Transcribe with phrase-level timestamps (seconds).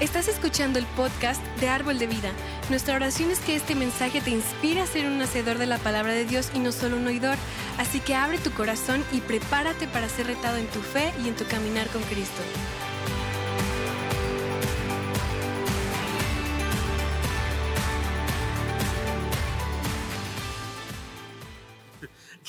[0.00, 2.32] Estás escuchando el podcast de Árbol de Vida.
[2.70, 6.12] Nuestra oración es que este mensaje te inspire a ser un hacedor de la palabra
[6.12, 7.36] de Dios y no solo un oidor.
[7.78, 11.34] Así que abre tu corazón y prepárate para ser retado en tu fe y en
[11.34, 12.40] tu caminar con Cristo.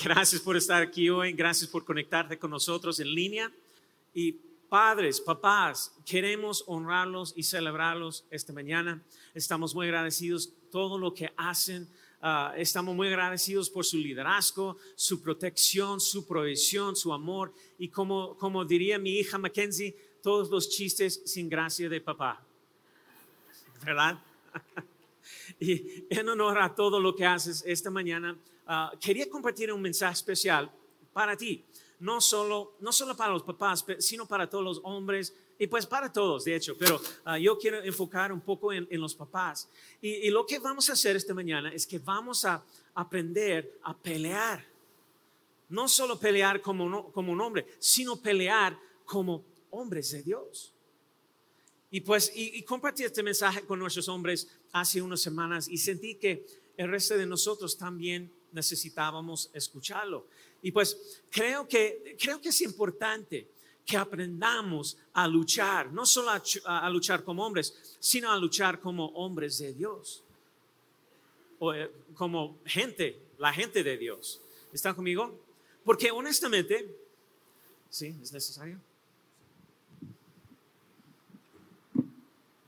[0.04, 3.50] Gracias por estar aquí hoy, gracias por conectarte con nosotros en línea.
[4.14, 9.02] Y padres, papás, queremos honrarlos y celebrarlos esta mañana.
[9.34, 11.88] Estamos muy agradecidos todo lo que hacen.
[12.22, 18.36] Ah, estamos muy agradecidos por su liderazgo, su protección, su provisión, su amor y como,
[18.36, 22.40] como diría mi hija Mackenzie, todos los chistes sin gracia de papá.
[23.84, 24.20] ¿Verdad?
[25.58, 30.14] y en honor a todo lo que haces esta mañana, ah, quería compartir un mensaje
[30.14, 30.70] especial
[31.12, 31.64] para ti
[32.00, 36.10] no solo, no solo para los papás, sino para todos los hombres y pues para
[36.10, 39.68] todos, de hecho, pero ah, yo quiero enfocar un poco en, los papás.
[40.00, 44.64] Y, lo que vamos a hacer esta mañana es que vamos a aprender a pelear.
[45.68, 50.72] No solo pelear como, como un hombre, sino pelear como hombres de Dios.
[51.90, 56.46] Y pues, y, compartí este mensaje con nuestros hombres hace unas semanas y sentí que
[56.76, 60.26] el resto de nosotros también necesitábamos escucharlo.
[60.62, 63.48] Y pues creo que, creo que es importante
[63.84, 66.30] que aprendamos a luchar, no solo
[66.64, 70.22] a, luchar como hombres, sino a luchar como hombres de Dios,
[71.58, 74.40] o eh, como gente, la gente de Dios.
[74.72, 75.38] ¿Están conmigo?
[75.84, 76.94] Porque honestamente,
[77.88, 78.14] ¿sí?
[78.22, 78.78] ¿Es necesario?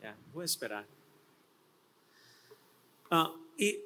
[0.03, 0.87] Ya, voy a esperar.
[3.11, 3.79] Ah, y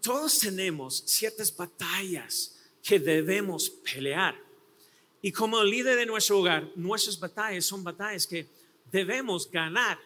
[0.00, 2.53] todos tenemos ciertas batallas
[2.84, 4.38] que debemos pelear.
[5.22, 8.46] Y como líder de nuestro hogar, nuestras batallas son batallas que
[8.92, 9.98] debemos ganar.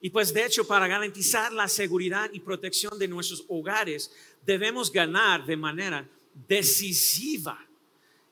[0.00, 4.12] Y pues de hecho, para garantizar la seguridad y protección de nuestros hogares,
[4.46, 6.08] debemos ganar de manera
[6.46, 7.58] decisiva.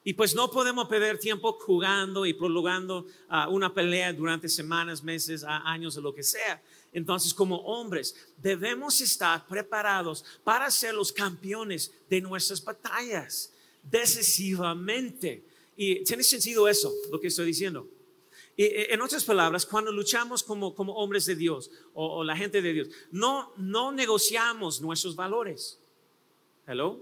[0.05, 5.43] Y pues no podemos perder tiempo jugando y prolongando ah, una pelea durante semanas, meses,
[5.45, 6.63] años o lo que sea.
[6.93, 13.53] Entonces, como hombres, debemos estar preparados para ser los campeones de nuestras batallas
[13.91, 15.43] decisivamente.
[15.77, 17.89] Y tiene sentido eso, lo que estoy diciendo.
[18.57, 22.73] Y en otras palabras, cuando luchamos como, como hombres de Dios o, la gente de
[22.73, 25.79] Dios, no, no negociamos nuestros valores.
[26.67, 26.99] Hello.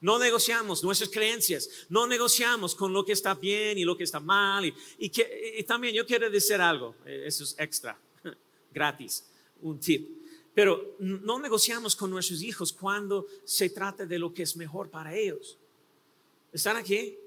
[0.00, 4.20] No negociamos nuestras creencias, no negociamos con lo que está bien y lo que está
[4.20, 4.66] mal.
[4.66, 7.98] Y, y, que, y también yo quiero decir algo, eh, eso es extra,
[8.72, 9.24] gratis,
[9.62, 10.23] un tip.
[10.54, 15.14] Pero no negociamos con nuestros hijos cuando se trata de lo que es mejor para
[15.14, 15.58] ellos.
[16.52, 17.18] ¿Están aquí?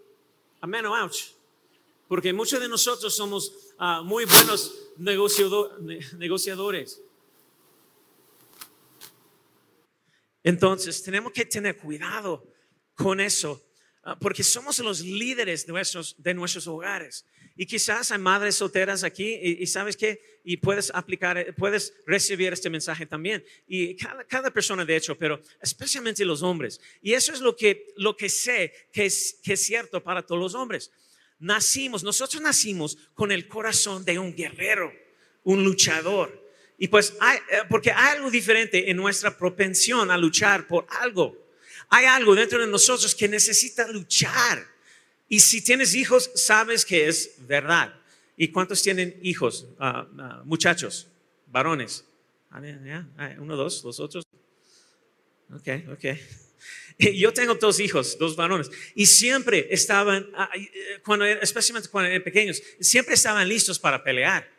[0.62, 1.34] Amén o ouch.
[2.08, 7.02] Porque muchos de nosotros somos ah, muy buenos negociadores.
[10.42, 12.48] Entonces, tenemos que tener cuidado
[12.96, 13.62] con eso,
[14.04, 17.26] ah, porque somos los líderes de nuestros, de nuestros hogares.
[17.58, 22.70] Y quizás hay madres solteras aquí y, sabes qué, y puedes aplicar, puedes recibir este
[22.70, 23.44] mensaje también.
[23.68, 26.80] Y cada, cada, persona de hecho, pero especialmente los hombres.
[27.02, 30.40] Y eso es lo que, lo que sé que es, que es cierto para todos
[30.40, 30.92] los hombres.
[31.40, 34.94] Nacimos, nosotros nacimos con el corazón de un guerrero,
[35.44, 36.48] un luchador.
[36.78, 41.36] Y pues, hay, eh, porque hay algo diferente en nuestra propensión a luchar por algo.
[41.90, 44.77] Hay algo dentro de nosotros que necesita luchar
[45.30, 47.94] y si tienes hijos, sabes que es verdad.
[48.36, 51.08] ¿Y cuántos tienen hijos, ah, ah, muchachos,
[51.48, 52.06] varones?
[52.50, 52.62] Ah,
[53.40, 54.26] uno, dos, los otros.
[55.54, 56.06] Ok, ok.
[57.16, 62.62] Yo tengo dos hijos, dos varones, y siempre estaban, eh, cuando, especialmente cuando eran pequeños,
[62.80, 64.57] siempre estaban listos para pelear.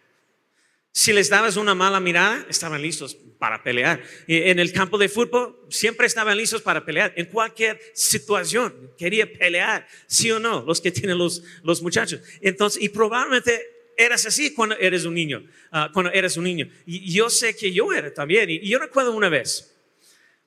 [0.98, 4.02] Si les dabas una mala mirada, estaban listos para pelear.
[4.26, 7.12] En el campo de fútbol, siempre estaban listos para pelear.
[7.14, 12.20] En cualquier situación, quería pelear, sí o no, los que tienen los, los muchachos.
[12.40, 16.68] Entonces, y probablemente eras así cuando eres un niño, ah, cuando eres un niño.
[16.84, 18.50] Y yo sé que yo era también.
[18.50, 19.72] Y yo recuerdo una vez,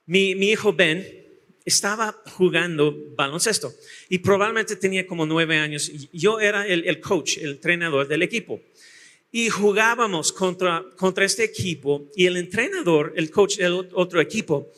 [0.06, 1.30] mi, mi hijo Ben
[1.63, 3.74] estaba jugando baloncesto
[4.09, 5.89] y probablemente tenía como nueve años.
[6.12, 8.62] Yo era el, el coach, el entrenador del equipo.
[9.31, 14.69] Y jugábamos contra, contra este equipo y el entrenador, el coach del otro equipo,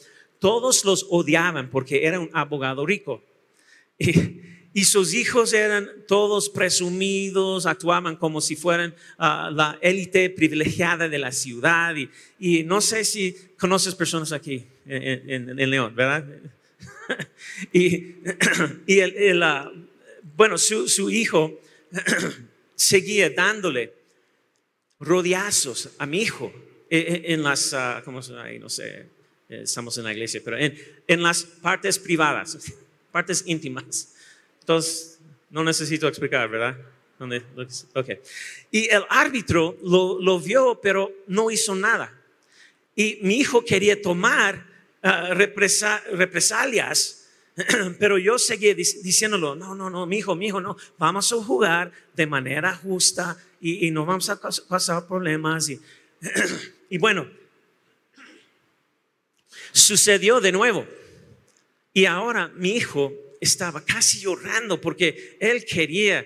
[0.44, 3.24] todos los odiaban porque era un abogado rico.
[4.74, 11.18] Y, sus hijos eran todos presumidos, actuaban como si fueran ah, la élite privilegiada de
[11.18, 11.96] la ciudad.
[12.40, 16.26] Y, no sé si conoces personas aquí en, León, ¿verdad?
[17.72, 18.16] y,
[18.88, 19.72] y el, ah,
[20.36, 21.60] bueno, su, su hijo
[22.76, 23.94] seguía dándole
[25.00, 26.54] rodeazos a mi hijo
[26.90, 28.34] en, en las, uh, ¿cómo se?
[28.60, 29.08] No sé,
[29.50, 32.58] eh, estamos en la iglesia, pero en, en las partes privadas,
[33.12, 34.14] partes íntimas.
[34.60, 35.20] Entonces,
[35.50, 36.78] no necesito explicar, ¿verdad?
[37.94, 38.20] Okay.
[38.72, 42.14] Y el árbitro lo, lo, vio, pero no hizo nada.
[42.96, 44.66] Y mi hijo quería tomar
[45.04, 47.23] uh, represa, represalias,
[48.00, 51.92] pero yo seguía diciéndolo, no, no, no, mi hijo, mi hijo, no, vamos a jugar
[52.16, 55.70] de manera justa y, no vamos a pasar problemas.
[56.90, 57.28] Y, bueno,
[59.72, 60.88] sucedió de nuevo.
[61.92, 63.12] Y ahora mi hijo
[63.42, 66.24] estaba casi llorando porque él quería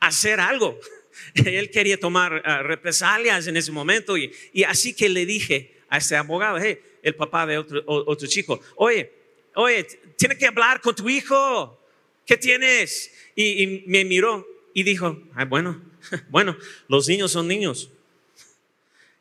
[0.00, 0.80] hacer algo.
[1.34, 5.98] Él quería tomar uh, represalias en ese momento y, y, así que le dije a
[5.98, 9.12] este abogado, hey, el papá de otro, otro chico, oye,
[9.54, 9.86] oye,
[10.18, 11.80] tienes que hablar con tu hijo,
[12.26, 13.10] ¿qué tienes?
[13.34, 15.80] Y, me miró y dijo, ah, bueno,
[16.28, 17.88] bueno, los niños son niños.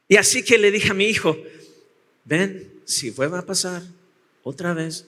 [0.10, 1.38] Y así que le dije a mi hijo,
[2.26, 3.84] ven, si vuelve a pasar
[4.44, 5.08] otra vez,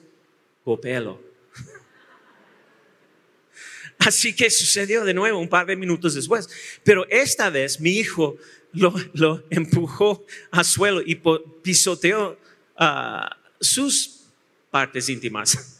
[0.64, 1.20] copelo.
[3.98, 6.48] Así que sucedió de nuevo un par de minutos después.
[6.84, 8.36] Pero esta vez mi hijo
[8.72, 11.18] lo, lo empujó al suelo y
[11.62, 12.38] pisoteó
[12.78, 14.26] uh, sus
[14.70, 15.78] partes íntimas.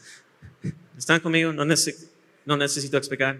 [1.01, 1.51] ¿Están conmigo?
[1.51, 3.39] No, necesito, explicar.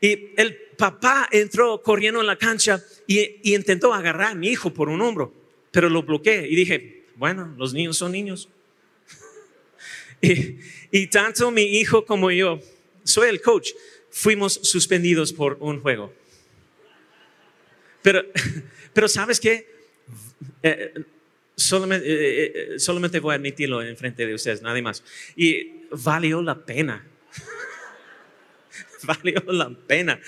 [0.00, 4.88] Y el papá entró corriendo en la cancha y, intentó agarrar a mi hijo por
[4.88, 5.34] un hombro,
[5.70, 8.48] pero lo bloqueé y dije, bueno, los niños son niños.
[10.22, 10.60] y,
[10.90, 12.58] y tanto mi hijo como yo,
[13.02, 13.72] soy el coach,
[14.10, 16.10] fuimos suspendidos por un juego.
[18.00, 18.22] Pero,
[18.94, 19.68] pero ¿sabes qué?
[20.62, 21.04] Eh,
[21.56, 25.02] solamente, eh, eh, solamente voy a admitirlo en frente de ustedes, nada más.
[25.36, 27.06] Y valió la pena.
[29.02, 30.20] valió la pena.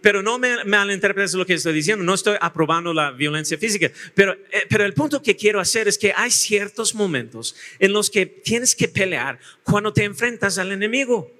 [0.00, 4.32] Pero no me malinterpretes lo que estoy diciendo, no estoy aprobando la violencia física, pero,
[4.32, 8.26] eh, pero el punto que quiero hacer es que hay ciertos momentos en los que
[8.26, 11.30] tienes que pelear cuando te enfrentas al enemigo.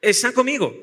[0.00, 0.76] ¿Están conmigo?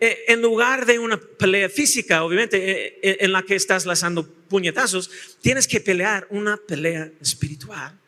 [0.00, 4.26] Eh, en lugar de una pelea física, obviamente, eh, eh, en la que estás lanzando
[4.26, 5.10] puñetazos,
[5.40, 7.98] tienes que pelear una pelea espiritual.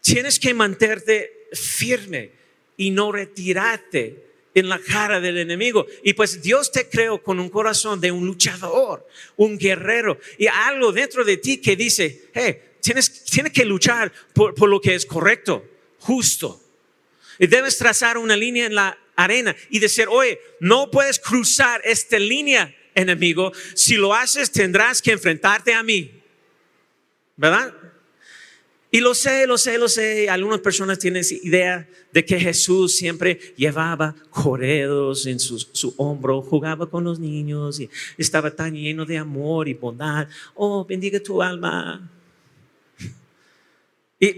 [0.00, 2.30] Tienes que mantenerte firme
[2.76, 4.24] y no retirarte
[4.54, 5.86] en la cara del enemigo.
[6.02, 9.06] Y pues Dios te creó con un corazón de un luchador,
[9.36, 14.54] un guerrero y algo dentro de ti que dice, hey, tienes, tienes que luchar por,
[14.54, 15.64] por lo que es correcto,
[15.98, 16.62] justo.
[17.38, 22.18] Y debes trazar una línea en la arena y decir, oye, no puedes cruzar esta
[22.18, 23.52] línea, enemigo.
[23.74, 26.10] Si lo haces, tendrás que enfrentarte a mí.
[27.36, 27.74] ¿Verdad?
[28.94, 30.30] Y lo sé, lo sé, lo sé.
[30.30, 36.88] Algunas personas tienen idea de que Jesús siempre llevaba corredos en su, su, hombro, jugaba
[36.88, 40.28] con los niños y estaba tan lleno de amor y bondad.
[40.54, 42.08] Oh, bendiga tu alma.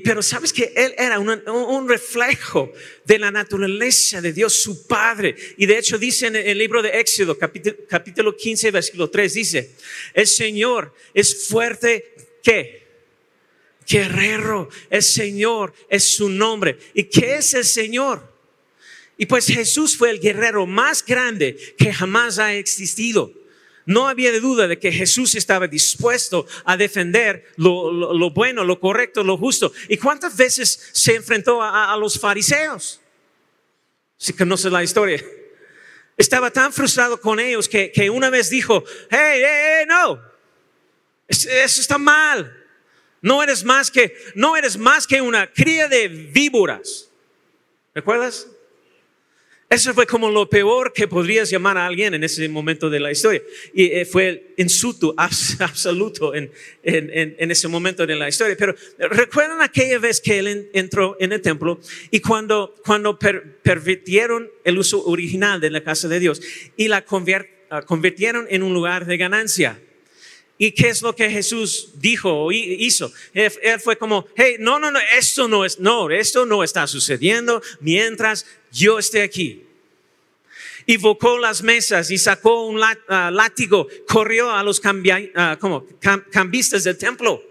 [0.03, 2.73] Pero sabes que Él era un reflejo
[3.05, 5.37] de la naturaleza de Dios, su Padre.
[5.57, 9.71] Y de hecho dice en el libro de Éxodo, capítulo, capítulo 15, versículo 3, dice,
[10.15, 12.87] el Señor es fuerte, ¿qué?
[13.87, 16.79] guerrero, el Señor es su nombre.
[16.95, 18.35] ¿Y qué es el Señor?
[19.17, 23.33] Y pues Jesús fue el guerrero más grande que jamás ha existido.
[23.87, 29.39] No había duda de que Jesús estaba dispuesto a defender lo, bueno, lo correcto, lo
[29.39, 29.73] justo.
[29.89, 33.01] ¿Y cuántas veces se enfrentó a, los fariseos?
[34.17, 35.25] Si conoce la historia.
[36.17, 40.21] Estaba tan frustrado con ellos que, que una vez dijo, hey, hey, hey, no,
[41.29, 42.65] eso está mal.
[43.21, 47.09] No eres más que, no eres más que una cría de víboras.
[47.95, 48.47] ¿Recuerdas?
[49.69, 53.11] Eso fue como lo peor que podrías llamar a alguien en ese momento de la
[53.11, 53.43] historia.
[53.75, 56.53] Y eh, fue el insulto absoluto en,
[56.85, 58.55] en, en, ese momento de la historia.
[58.57, 61.81] Pero recuerdan aquella vez que él entró en el templo
[62.13, 66.41] y cuando, cuando per, pervirtieron el uso original de la casa de Dios
[66.77, 69.81] y la convirtieron en un lugar de ganancia.
[70.59, 73.13] ¿Y qué es lo que Jesús dijo o hizo?
[73.35, 77.63] Él, fue como, hey, no, no, no, esto no es, no, esto no está sucediendo
[77.81, 79.65] mientras yo esté aquí.
[80.87, 85.03] Invocó las mesas y sacó un uh, látigo, corrió a los cam,
[86.31, 87.43] cambistas del templo.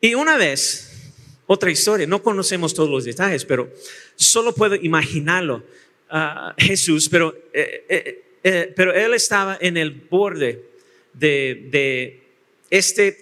[0.00, 1.12] Y una vez,
[1.46, 3.72] otra historia, no conocemos todos los detalles, pero
[4.16, 5.64] solo puedo imaginarlo.
[6.10, 10.64] Uh, Jesús, pero eh, eh, eh, pero él estaba en el borde
[11.12, 12.22] de,
[12.70, 13.18] este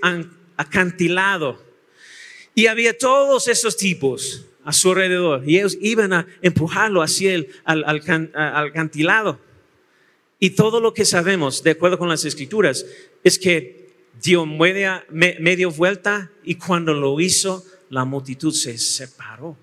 [0.57, 1.61] acantilado
[2.55, 7.49] y había todos esos tipos a su alrededor y ellos iban a empujarlo hacia el
[7.65, 9.39] al, al.
[10.39, 12.87] Y todo lo que sabemos, de acuerdo con las escrituras,
[13.25, 13.89] es que
[14.23, 15.05] dio media,
[15.77, 19.57] vuelta y cuando lo hizo, la multitud se separó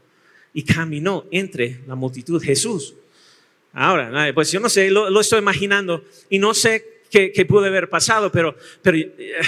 [0.54, 2.96] y caminó entre la multitud Jesús.
[3.74, 7.90] Ahora, pues yo no sé, lo, estoy imaginando y no sé qué, qué pudo haber
[7.90, 9.42] pasado, pero, pero eh,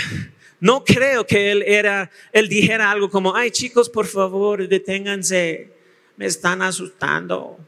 [0.60, 5.70] no creo que él, era, él dijera algo como, ay chicos, por favor, deténganse,
[6.17, 7.60] me están asustando.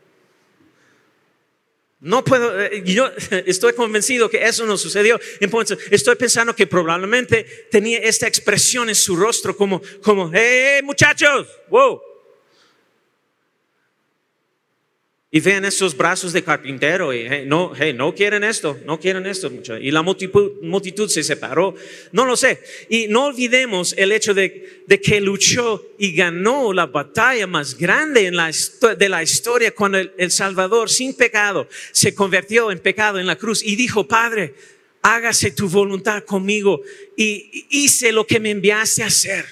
[2.00, 3.08] No puedo, eh, yo
[3.46, 5.20] estoy convencido que eso no sucedió.
[5.40, 11.48] Entonces, estoy pensando que probablemente tenía esta expresión en su rostro como, como, hey muchachos,
[11.70, 12.02] wow,
[15.38, 19.78] Y vean esos brazos de carpintero y no, no quieren esto, no quieren esto mucho.
[19.78, 21.76] Y la multitud, se separó.
[22.12, 22.60] No lo sé.
[22.90, 28.36] Y no olvidemos el hecho de, que luchó y ganó la batalla más grande en
[28.36, 28.52] la,
[28.98, 33.62] de la historia cuando el, Salvador sin pecado se convirtió en pecado en la cruz
[33.64, 34.56] y dijo, Padre,
[35.04, 36.82] hágase tu voluntad conmigo
[37.16, 39.46] y hice lo que me enviaste a hacer.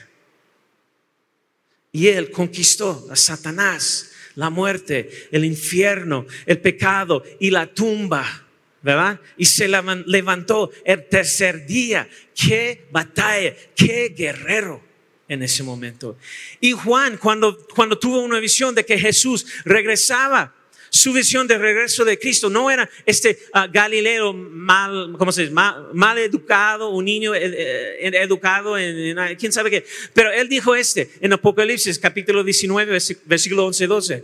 [1.92, 8.44] Y él conquistó a Satanás la muerte, el infierno, el pecado y la tumba.
[8.82, 9.20] ¿verdad?
[9.36, 12.08] Y se levantó el tercer día.
[12.36, 14.80] Qué batalla, qué guerrero
[15.28, 16.20] en ese momento.
[16.60, 20.54] Y Juan, cuando, cuando tuvo una visión de que Jesús regresaba,
[20.90, 25.54] su visión de regreso de Cristo no era este ah, Galileo mal, ¿cómo se dice?
[25.54, 29.86] Mal, educado, un niño eh, eh, educado en, quién sabe qué.
[30.14, 34.24] Pero él dijo este en Apocalipsis capítulo 19, versículo 11, 12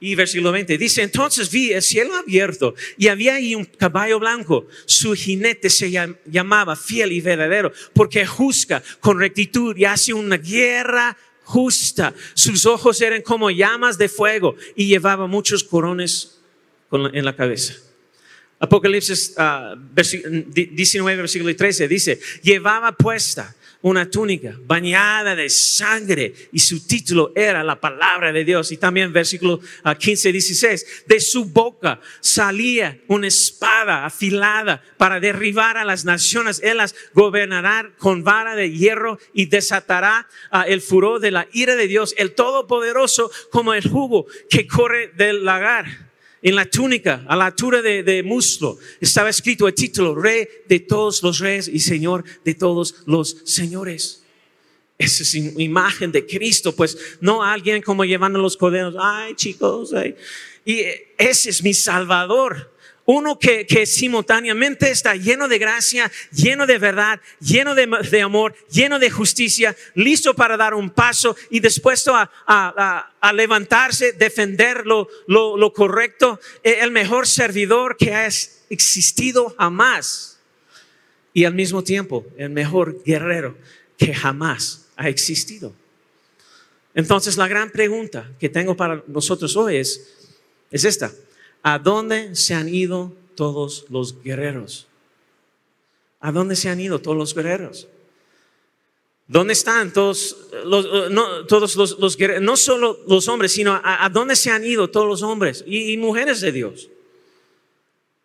[0.00, 0.76] y versículo 20.
[0.76, 4.66] Dice, entonces vi el cielo abierto y había ahí un caballo blanco.
[4.84, 5.90] Su jinete se
[6.26, 12.14] llamaba fiel y verdadero porque juzga con rectitud y hace una guerra justa.
[12.34, 16.40] Sus ojos eran como llamas de fuego y llevaba muchos corones
[16.90, 17.74] en la cabeza.
[18.58, 26.86] Apocalipsis 19, ah, versículo 13 dice, llevaba puesta una túnica bañada de sangre y su
[26.86, 28.72] título era la palabra de Dios.
[28.72, 29.60] Y también versículo
[29.98, 36.62] 15, ah, 16, de su boca salía una espada afilada para derribar a las naciones.
[36.62, 41.76] Él las gobernará con vara de hierro y desatará ah, el furor de la ira
[41.76, 46.03] de Dios, el Todopoderoso, como el jugo que corre del lagar
[46.44, 51.22] en la túnica, a la altura de, muslo, estaba escrito el título, Rey de todos
[51.22, 54.22] los reyes y Señor de todos los señores.
[54.98, 59.94] Esa es imagen de Cristo, pues no alguien como llevando los corderos, ay chicos,
[60.66, 60.82] y
[61.16, 62.73] ese es mi Salvador.
[63.06, 69.10] Uno que, simultáneamente está lleno de gracia, lleno de verdad, lleno de, amor, lleno de
[69.10, 76.80] justicia, listo para dar un paso y dispuesto a, levantarse, defender lo, lo, correcto, e,
[76.80, 78.26] el mejor servidor que ha
[78.70, 80.38] existido jamás.
[81.34, 83.56] Y al mismo tiempo, el mejor guerrero
[83.98, 85.74] que jamás ha existido.
[86.94, 90.14] Entonces, la gran pregunta que tengo para nosotros hoy es,
[90.70, 91.12] es esta.
[91.66, 94.86] ¿A dónde se han ido todos los guerreros?
[96.20, 97.88] ¿A dónde se han ido todos los guerreros?
[99.26, 102.42] ¿Dónde están todos los, no, todos los, guerreros?
[102.42, 106.42] No solo los hombres, sino a, dónde se han ido todos los hombres y, mujeres
[106.42, 106.90] de Dios.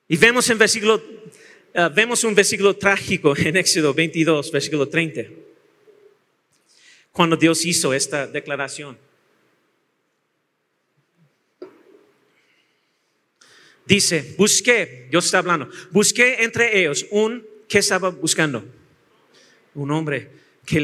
[0.10, 5.24] Y vemos en versículo, uh, vemos un versículo trágico en Éxodo 22, versículo 30,
[7.14, 8.98] cuando Dios hizo esta declaración.
[13.90, 18.64] Dice, busqué, Dios está hablando, busqué entre ellos un, ¿qué estaba buscando?
[19.74, 20.30] Un hombre
[20.64, 20.80] que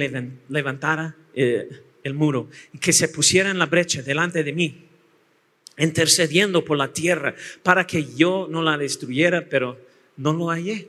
[0.50, 1.70] levantara eh,
[2.02, 4.88] el muro y que se pusiera en la brecha delante de mí,
[5.78, 9.80] intercediendo por la tierra para que yo no la destruyera, pero
[10.18, 10.88] no lo hallé.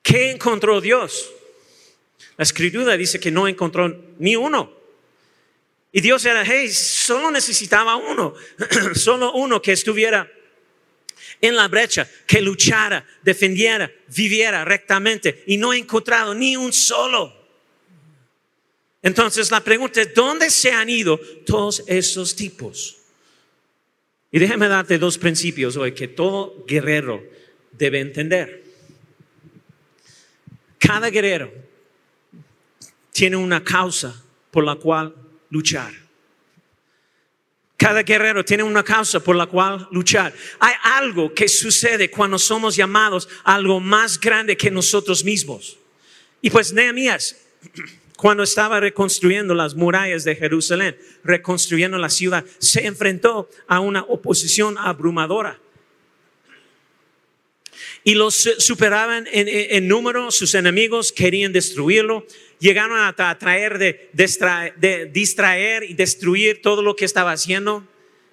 [0.00, 1.28] ¿Qué encontró Dios?
[2.36, 4.79] La escritura dice que no encontró ni uno.
[5.92, 8.34] Y Dios era, hey, solo necesitaba uno,
[8.94, 10.30] solo uno que estuviera
[11.40, 15.42] en la brecha, que luchara, defendiera, viviera rectamente.
[15.46, 17.34] Y no he encontrado ni un solo.
[19.02, 22.98] Entonces la pregunta es, ¿dónde se han ido todos esos tipos?
[24.30, 27.24] Y déjame darte dos principios hoy que todo guerrero
[27.72, 28.62] debe entender.
[30.78, 31.52] Cada guerrero
[33.12, 35.14] tiene una causa por la cual
[35.50, 35.92] luchar.
[37.76, 40.34] Cada guerrero tiene una causa por la cual luchar.
[40.58, 45.78] Hay algo que sucede cuando somos llamados a algo más grande que nosotros mismos.
[46.42, 47.36] Y pues Nehemías,
[48.18, 54.76] cuando estaba reconstruyendo las murallas de Jerusalén, reconstruyendo la ciudad, se enfrentó a una oposición
[54.76, 55.58] abrumadora.
[58.04, 62.26] Y los superaban en, número, sus enemigos querían destruirlo,
[62.58, 67.86] llegaron a, tra- traer de, distra- de distraer y destruir todo lo que estaba haciendo.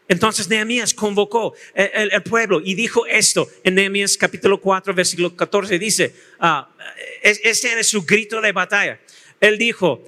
[0.08, 5.78] Entonces Nehemías convocó el, el- pueblo y dijo esto en Nehemías capítulo 4, versículo 14,
[5.78, 6.14] dice,
[7.22, 9.02] es- este era su grito de batalla.
[9.42, 10.02] Él dijo,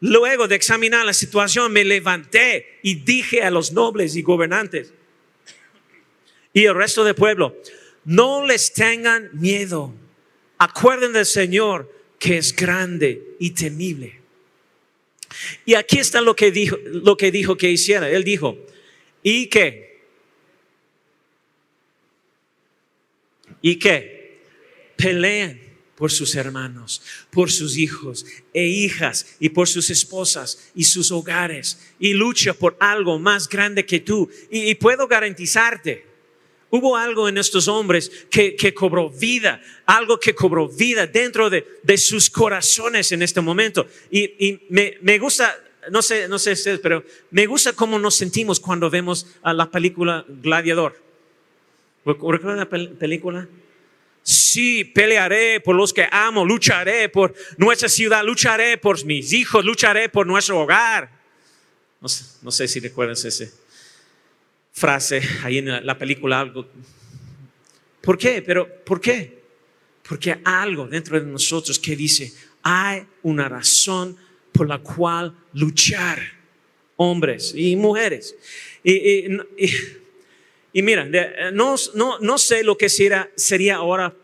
[0.00, 4.92] luego de examinar la situación me levanté y dije a los nobles y gobernantes
[6.52, 7.56] y el resto del pueblo,
[8.04, 9.92] no les tengan miedo,
[10.58, 14.20] acuerden del Señor que es grande y temible.
[15.64, 18.08] Y aquí está lo que dijo, lo que dijo que hiciera.
[18.08, 18.56] Él dijo,
[19.22, 20.02] ¿y qué?
[23.60, 24.40] ¿Y qué?
[24.96, 25.60] Peleen
[25.96, 31.78] por sus hermanos, por sus hijos e hijas y por sus esposas y sus hogares
[31.98, 34.30] y lucha por algo más grande que tú.
[34.50, 36.13] Y, y puedo garantizarte,
[36.76, 41.64] Hubo algo en estos hombres que, que cobró vida, algo que cobró vida dentro de,
[41.84, 43.86] de sus corazones en este momento.
[44.10, 45.56] Y, y me, me gusta,
[45.92, 49.70] no sé, no sé ustedes, pero me gusta cómo nos sentimos cuando vemos a la
[49.70, 51.00] película Gladiador.
[52.04, 53.46] ¿Recuerdan la pel- película?
[54.24, 60.08] Sí, pelearé por los que amo, lucharé por nuestra ciudad, lucharé por mis hijos, lucharé
[60.08, 61.08] por nuestro hogar.
[62.00, 63.52] No sé, no sé si recuerdan ese
[64.74, 66.66] frase ahí en la, la película algo.
[68.02, 68.42] ¿Por qué?
[68.42, 69.38] Pero ¿por qué?
[70.06, 74.16] Porque hay algo dentro de nosotros que dice, hay una razón
[74.52, 76.18] por la cual luchar,
[76.96, 78.36] hombres y mujeres.
[78.82, 79.26] Y,
[80.72, 81.08] y, mira,
[81.52, 84.14] no, no, no sé lo que sería, sería ahora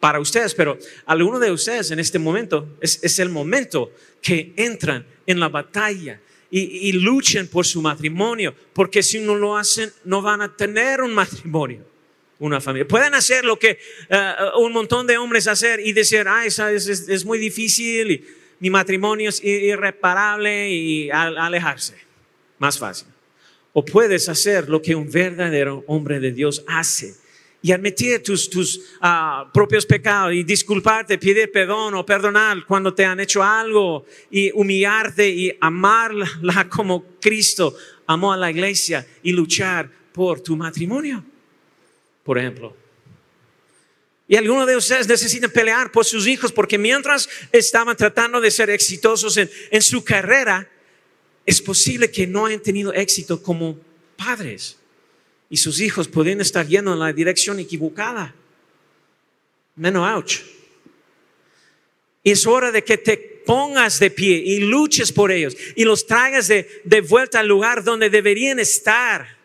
[0.00, 3.92] para ustedes, pero alguno de ustedes en este momento es, es el momento
[4.22, 9.56] que entran en la batalla y, y luchen por su matrimonio, porque si no lo
[9.56, 11.84] hacen, no van a tener un matrimonio,
[12.38, 12.88] una familia.
[12.88, 17.08] Pueden hacer lo que eh, un montón de hombres hacer y decir, ay, sabes, es,
[17.08, 18.24] es muy difícil y
[18.58, 21.94] mi matrimonio es irreparable y alejarse.
[22.58, 23.08] Más fácil.
[23.72, 27.14] O puedes hacer lo que un verdadero hombre de Dios hace
[27.62, 33.04] y admitir tus, tus ah, propios pecados y disculparte, pedir perdón o perdonar cuando te
[33.04, 39.90] han hecho algo y humillarte y amarla como Cristo amó a la iglesia y luchar
[40.12, 41.24] por tu matrimonio,
[42.24, 42.76] por ejemplo.
[44.26, 48.70] Y algunos de ustedes necesitan pelear por sus hijos porque mientras estaban tratando de ser
[48.70, 50.70] exitosos en, en su carrera,
[51.44, 53.78] es posible que no hayan tenido éxito como
[54.16, 54.76] padres
[55.50, 58.34] y sus hijos podrían estar yendo en la dirección equivocada.
[59.74, 60.40] Menos ouch.
[62.22, 66.48] Es hora de que te pongas de pie y luches por ellos y los traigas
[66.48, 69.39] de vuelta al lugar donde deberían estar.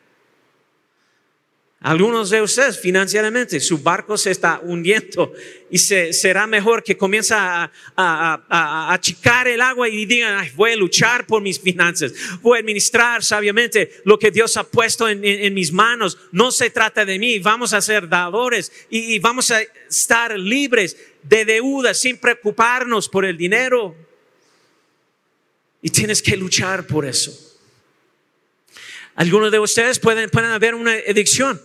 [1.82, 5.34] Algunos de ustedes financieramente, su barco se está hundiendo
[5.70, 10.52] y se, será mejor que comience a, a, a- achicar el agua y digan, "Ay,
[10.56, 12.12] voy a luchar por mis finanzas,
[12.42, 16.18] voy a administrar sabiamente lo que Dios ha puesto en, en- en mis manos.
[16.32, 20.98] No se trata de mí, vamos a ser dadores y, y vamos a estar libres
[21.22, 23.96] de deudas sin preocuparnos por el dinero.
[25.84, 27.55] Y tienes que luchar por eso.
[29.16, 31.60] Algunos de ustedes pueden, pueden haber una adicción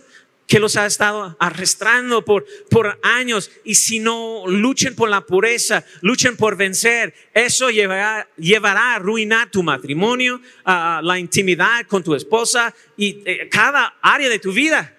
[0.51, 5.85] que los ha estado arrastrando por, por años y si no luchen por la pureza,
[6.01, 12.75] luchen por vencer, eso llevará, llevará a arruinar tu matrimonio, la intimidad con tu esposa
[12.97, 14.93] y eh, cada área de tu vida.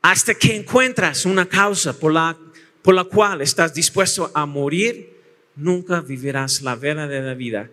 [0.00, 2.34] Hasta que encuentras una causa por la,
[2.80, 5.20] por la cual estás dispuesto a morir,
[5.54, 7.68] nunca vivirás la verdadera vida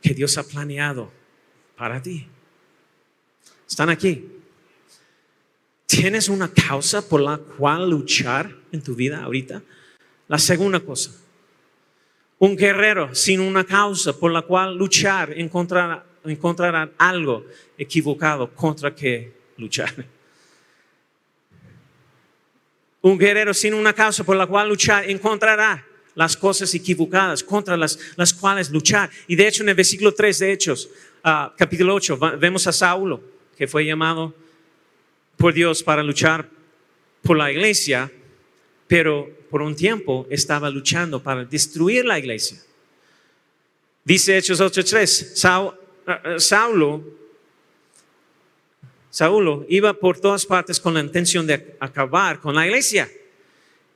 [0.00, 1.12] que Dios ha planeado
[1.76, 2.28] para ti.
[3.68, 4.28] Están aquí.
[5.86, 9.62] ¿Tienes una causa por la cual luchar en tu vida ahorita?
[10.28, 11.10] La segunda cosa.
[12.38, 17.44] Un guerrero sin una causa por la cual luchar encontrará, encontrará algo
[17.78, 19.94] equivocado contra que luchar.
[23.02, 27.98] Un guerrero sin una causa por la cual luchar encontrará las cosas equivocadas contra las,
[28.16, 29.10] las cuales luchar.
[29.26, 30.88] Y de hecho en el versículo 3 de Hechos,
[31.22, 33.20] ah, capítulo 8, va- vemos a Saulo,
[33.56, 34.34] que fue llamado
[35.36, 36.48] por Dios para luchar
[37.22, 38.10] por la iglesia,
[38.86, 42.58] pero por un tiempo estaba luchando para destruir la iglesia.
[44.04, 45.74] Dice Hechos 8:3, Sau-
[46.06, 47.02] ah, ah, Saulo,
[49.10, 53.08] Saulo iba por todas partes con la intención de acabar con la iglesia.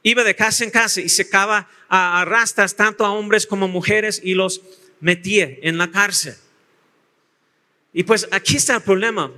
[0.05, 4.21] Iba de casa en casa y secaba a, a rastras tanto a hombres como mujeres
[4.23, 4.63] y los
[5.01, 6.35] metía en la cárcel.
[7.93, 9.33] Y pues aquí está el problema.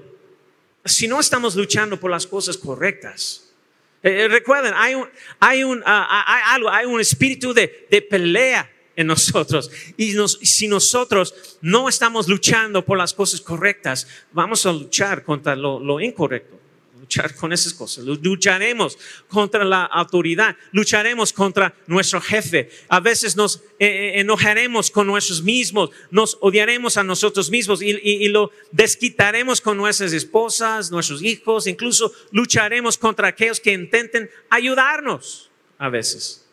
[0.84, 3.46] Si no estamos luchando por las cosas correctas,
[4.02, 5.06] Eh, recuerden, hay un,
[5.40, 9.70] hay un, ah, hay algo, hay un espíritu de, de pelea en nosotros.
[9.96, 16.00] Y si nosotros no estamos luchando por las cosas correctas, vamos a luchar contra lo,
[16.00, 16.59] incorrecto.
[17.10, 18.04] Luchar con esas cosas.
[18.04, 18.96] Lucharemos
[19.26, 20.56] contra la autoridad.
[20.70, 22.70] Lucharemos contra nuestro jefe.
[22.86, 25.90] A veces nos eh, eh, enojaremos con nosotros mismos.
[26.12, 31.66] Nos odiaremos a nosotros mismos y, y lo desquitaremos con nuestras esposas, nuestros hijos.
[31.66, 36.46] Incluso lucharemos contra aquellos que intenten ayudarnos a veces.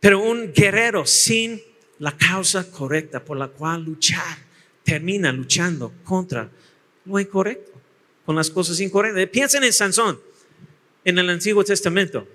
[0.00, 1.62] Pero un guerrero sin
[2.00, 4.36] la causa correcta por la cual luchar
[4.84, 6.46] termina luchando contra
[7.06, 7.75] lo incorrecto,
[8.26, 9.26] con las cosas incorrectas.
[9.28, 10.20] Piensen en Sansón
[11.04, 12.26] en el Antiguo Testamento.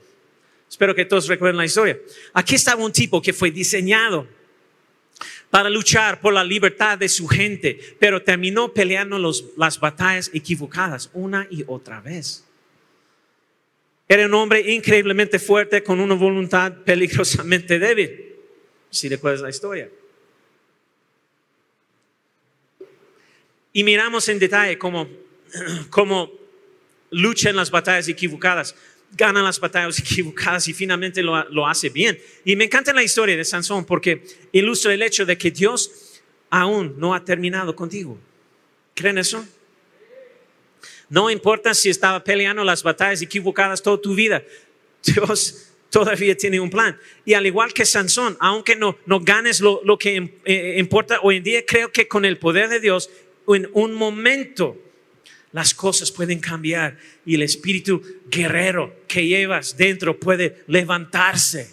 [0.68, 2.00] Espero que todos recuerden la historia.
[2.34, 4.26] Aquí estaba un tipo que fue diseñado
[5.50, 9.20] para luchar por la libertad de su gente, pero terminó peleando
[9.58, 12.46] las batallas equivocadas una y otra vez.
[14.08, 18.36] Era un hombre increíblemente fuerte con una voluntad peligrosamente débil.
[18.90, 19.90] Si recuerdas la historia.
[23.74, 25.08] Y miramos en detalle cómo,
[25.90, 26.32] cómo
[27.10, 28.76] lucha en las batallas equivocadas,
[29.18, 32.20] gana las batallas equivocadas y finalmente lo, lo hace bien.
[32.46, 36.96] Y me encanta la historia de Sansón porque ilustra el hecho de que Dios aún
[36.98, 38.18] no ha terminado contigo.
[38.94, 39.46] ¿Creen eso?
[41.10, 44.44] No importa si estaba peleando las batallas equivocadas toda tu vida.
[45.04, 46.98] Dios todavía tiene un plan.
[47.26, 51.38] Y al igual que Sansón, aunque no, no ganes lo, lo que eh, importa hoy
[51.38, 53.10] en día, creo que con el poder de Dios,
[53.48, 54.78] en un momento,
[55.52, 61.70] las cosas pueden cambiar y el espíritu guerrero que llevas dentro puede levantarse.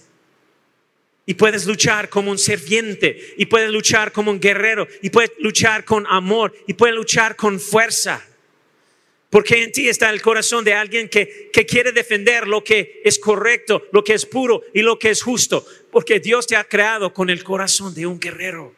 [1.27, 5.85] Y puedes luchar como un serviente, y puedes luchar como un guerrero, y puedes luchar
[5.85, 8.25] con amor, y puedes luchar con fuerza.
[9.31, 13.87] Porque en ti está el corazón de alguien que, quiere defender lo que es correcto,
[13.93, 15.67] lo que es puro y lo que es justo.
[15.91, 18.75] Porque Dios te ha creado con el corazón de un guerrero.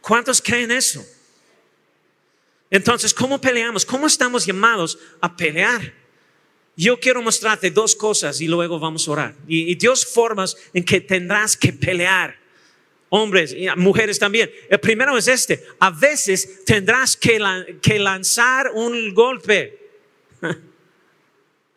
[0.00, 1.04] ¿Cuántos creen eso?
[2.70, 3.84] Entonces, ¿cómo peleamos?
[3.84, 5.94] ¿Cómo estamos llamados a pelear?
[6.76, 9.34] Yo quiero mostrarte dos cosas y luego vamos a orar.
[9.48, 12.46] Y, y Dios formas en que tendrás que pelear
[13.08, 14.50] hombres y mujeres también.
[14.68, 17.38] El primero es este, a veces tendrás que,
[17.98, 19.78] lanzar un golpe.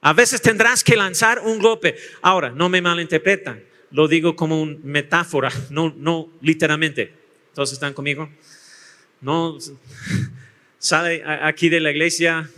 [0.01, 1.97] A veces tendrás que lanzar un golpe.
[2.21, 7.13] Ahora, no me malinterpretan, lo digo como una metáfora, no, no literalmente.
[7.53, 8.29] ¿Todos están conmigo?
[9.19, 9.57] No,
[10.79, 12.49] sale aquí de la iglesia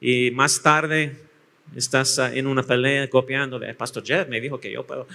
[0.00, 1.16] y más tarde
[1.76, 3.62] estás en una pelea copiando.
[3.62, 5.06] El pastor Jeff me dijo que yo puedo.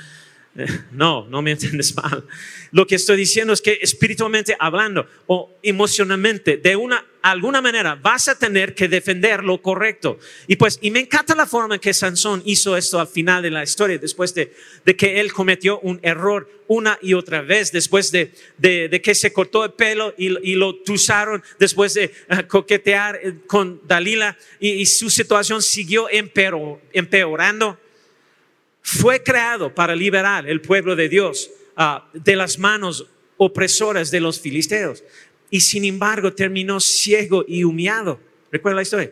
[0.92, 2.26] No, no me entiendes mal.
[2.72, 8.28] Lo que estoy diciendo es que espiritualmente hablando o emocionalmente, de una alguna manera vas
[8.28, 10.20] a tener que defender lo correcto.
[10.48, 13.52] Y pues, y me encanta la forma en que Sansón hizo esto al final de
[13.52, 14.54] la historia, después de,
[14.98, 18.32] que él cometió un error una y otra vez, después de,
[19.04, 22.12] que se cortó el pelo y, lo tusaron, después de eh,
[22.48, 27.78] coquetear eh, con Dalila y, y su situación siguió empeorando
[28.89, 33.06] fue creado para liberar el pueblo de Dios ah, de las manos
[33.38, 35.04] opresoras de los filisteos.
[35.52, 38.19] Y sin embargo terminó ciego y humillado.
[38.52, 39.12] ¿Recuerda la historia?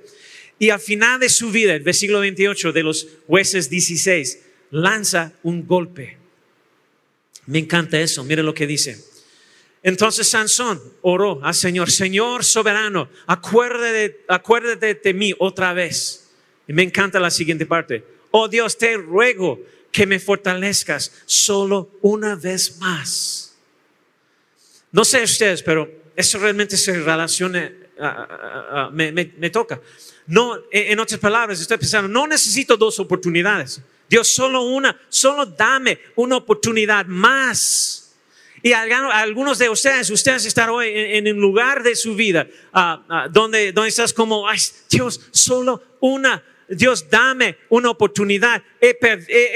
[0.57, 4.39] Y al final de su vida, el versículo 28 de los jueces 16,
[4.71, 6.17] lanza un golpe.
[7.45, 8.97] Me encanta eso, mire lo que dice.
[9.83, 16.31] Entonces Sansón oró al Señor, Señor soberano, acuérdate, acuérdate de mí otra vez.
[16.67, 19.59] Y me encanta la siguiente parte oh Dios, te ruego
[19.91, 23.55] que me fortalezcas solo una vez más.
[24.91, 27.71] No sé ustedes, pero eso realmente se relaciona,
[28.91, 29.81] me, me, toca.
[30.27, 33.81] No, en otras palabras, estoy pensando, no necesito dos oportunidades.
[34.09, 38.15] Dios, solo una, solo dame una oportunidad más.
[38.63, 43.27] Y algunos de ustedes, ustedes están hoy en, un lugar de su vida ah, ah,
[43.29, 44.57] donde, donde estás como, ay,
[44.89, 48.61] Dios, solo una Dios, dame una oportunidad.
[48.81, 48.93] He,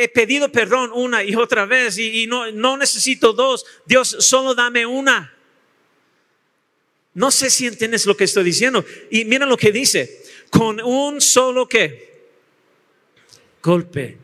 [0.10, 3.66] pedido perdón una y otra vez y, no, no necesito dos.
[3.86, 5.34] Dios, solo dame una.
[7.14, 8.86] No sé si entiendes lo que estoy diciendo.
[9.10, 10.24] Y mira lo que dice.
[10.50, 12.30] Con un solo que
[13.62, 14.18] golpe.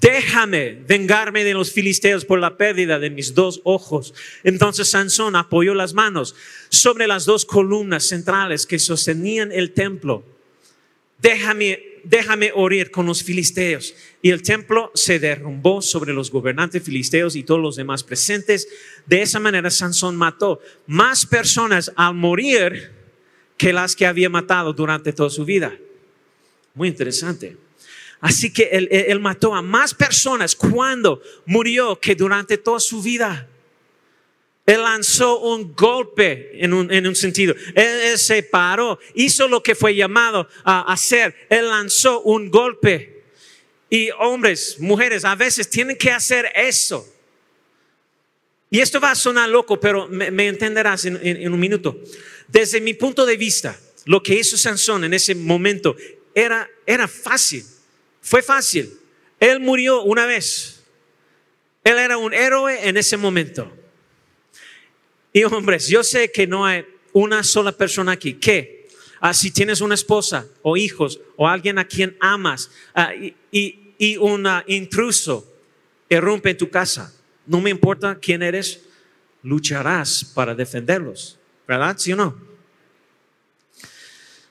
[0.00, 4.14] Déjame vengarme de los filisteos por la pérdida de mis dos ojos.
[4.44, 6.34] Entonces Sansón apoyó las manos
[6.68, 10.22] sobre las dos columnas centrales que sostenían el templo.
[11.18, 13.94] Déjame déjame oír con los filisteos.
[14.22, 18.68] Y el templo se derrumbó sobre los gobernantes filisteos y todos los demás presentes.
[19.06, 22.92] De esa manera Sansón mató más personas al morir
[23.56, 25.76] que las que había matado durante toda su vida.
[26.74, 27.56] Muy interesante.
[28.20, 33.48] Así que él- él mató a más personas cuando murió que durante toda su vida.
[34.66, 37.54] Él lanzó un golpe en un, en un sentido.
[37.74, 41.46] Él, él se paró, hizo lo que fue llamado a hacer.
[41.48, 43.22] Él lanzó un golpe.
[43.88, 47.06] Y hombres, mujeres, a veces tienen que hacer eso.
[48.68, 52.00] Y esto va a sonar loco, pero me, me entenderás en, en- en un minuto.
[52.48, 55.96] Desde mi punto de vista, lo que hizo Sansón en ese momento
[56.34, 57.64] era, era fácil.
[58.20, 58.98] Fue fácil.
[59.38, 60.82] Él murió una vez.
[61.84, 63.72] Él era un héroe en ese momento.
[65.36, 68.88] Y hombres, yo sé que no hay una sola persona aquí que,
[69.20, 73.34] ah, si tienes una esposa o hijos o alguien a quien amas ah, y,
[73.98, 75.46] y, un ah, intruso
[76.08, 78.80] irrumpe en tu casa, no me importa quién eres,
[79.42, 81.98] lucharás para defenderlos, ¿verdad?
[81.98, 82.34] ¿Sí o no?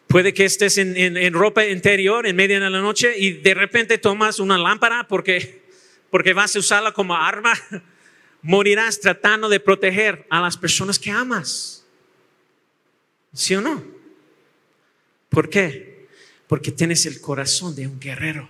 [0.05, 3.97] Puede que estés en, en- ropa interior en medio de la noche y de repente
[3.97, 5.63] tomas una lámpara porque,
[6.11, 7.53] porque vas a usarla como arma.
[8.45, 11.83] Morirás tratando de proteger a las personas que amas.
[13.33, 13.83] ¿Sí o no?
[15.29, 16.05] ¿Por qué?
[16.47, 18.47] Porque tienes el corazón de un guerrero.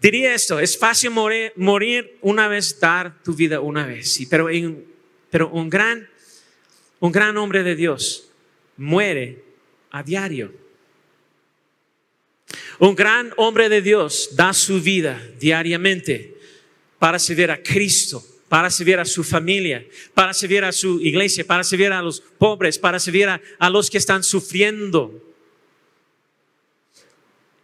[0.00, 4.48] Diría esto, es fácil morir, una vez, dar tu vida una vez, pero,
[5.28, 6.08] pero un, gran,
[7.00, 8.28] un gran hombre de Dios
[8.76, 9.42] muere
[9.90, 10.54] a diario.
[12.78, 16.36] Un gran hombre de Dios da su vida diariamente
[17.00, 21.64] para servir a Cristo, para servir a su familia, para servir a su iglesia, para
[21.64, 25.18] servir a los pobres, para servir a, a los que están sufriendo.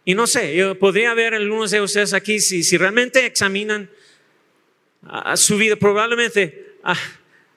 [0.03, 3.87] Y no sé, yo podría ver algunos de ustedes aquí, si, si realmente examinan
[5.03, 6.97] a, su vida, probablemente ah,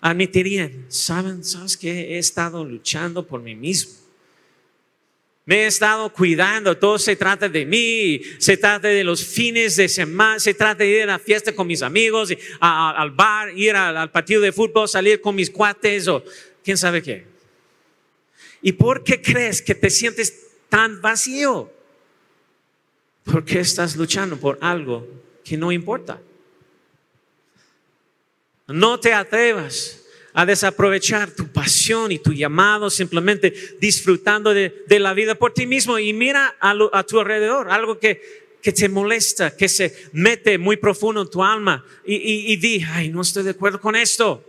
[0.03, 1.43] admitirían, ¿saben?
[1.43, 3.95] ¿Sabes que He estado luchando por mí mismo.
[5.45, 9.89] Me he estado cuidando, todo se trata de mí, se trata de los fines de
[9.89, 13.75] semana, se trata de ir a la fiesta con mis amigos, a- al bar, ir
[13.75, 16.23] al partido de fútbol, salir con mis cuates o
[16.63, 17.27] quién sabe qué.
[18.63, 21.73] ¿Y por qué crees que te sientes tan vacío?
[23.25, 25.09] Porque estás luchando por algo
[25.45, 26.21] que no importa.
[28.69, 30.02] No te atrevas
[30.35, 35.99] a desaprovechar tu pasión y tu llamado simplemente disfrutando de, la vida por ti mismo
[35.99, 38.21] y mira a, lo- a tu alrededor, algo que,
[38.63, 42.83] que te molesta, que se mete muy profundo en tu alma y, y, y di,
[42.93, 44.45] ay, no estoy de acuerdo con esto.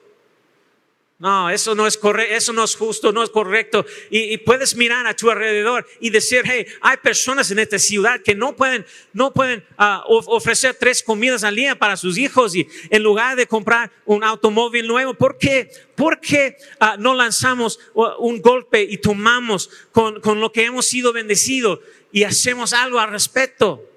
[1.23, 3.85] No, eso no es correcto, eso no es justo, no es correcto.
[4.09, 8.35] Y, puedes mirar a tu alrededor y decir, hey, hay personas en esta ciudad que
[8.35, 12.67] no pueden, no pueden ah, of- ofrecer tres comidas al día para sus hijos y
[12.89, 15.71] en lugar de comprar un automóvil nuevo, ¿por qué?
[15.95, 20.87] ¿Por qué ah, no lanzamos uh, un golpe y tomamos con, con lo que hemos
[20.87, 21.79] sido bendecidos
[22.11, 23.89] y hacemos algo al respecto?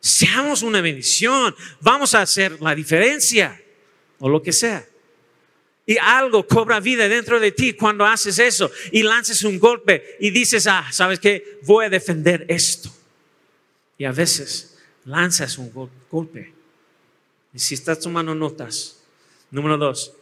[0.00, 3.62] Seamos una bendición, vamos a hacer la diferencia
[4.18, 4.89] o lo que sea.
[5.90, 10.30] Y algo cobra vida dentro de ti cuando haces eso y lanzas un golpe y
[10.30, 11.58] dices, ah, ¿sabes qué?
[11.64, 12.92] Voy a defender esto.
[13.98, 16.54] Y a veces lanzas un gol- golpe.
[17.52, 19.02] Y si estás tomando notas,
[19.50, 20.12] número dos,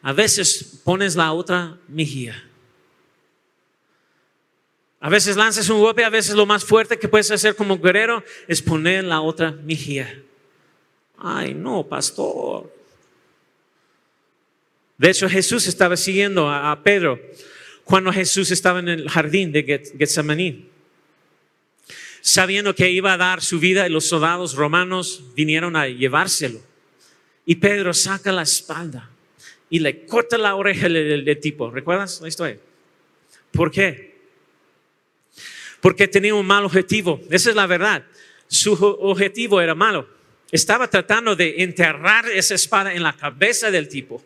[0.00, 2.42] a veces pones la otra mejilla.
[5.00, 8.24] A veces lanzas un golpe, a veces lo más fuerte que puedes hacer como guerrero
[8.46, 10.18] es poner la otra mejilla.
[11.18, 12.77] Ay, no, pastor.
[14.98, 17.20] De hecho, Jesús estaba siguiendo a, Pedro
[17.84, 20.68] cuando Jesús estaba en el jardín de Get- Getsemaní.
[22.20, 26.60] Sabiendo que iba a dar su vida y los soldados romanos vinieron a llevárselo.
[27.46, 29.08] Y Pedro saca la espalda
[29.70, 31.70] y le corta la oreja del, tipo.
[31.70, 32.58] ¿Recuerdas la historia?
[33.52, 34.18] ¿Por qué?
[35.80, 37.20] Porque tenía un mal objetivo.
[37.30, 38.04] Esa es la verdad.
[38.48, 40.08] Su objetivo era malo.
[40.50, 44.22] Estaba tratando de enterrar esa espada en la cabeza del tipo,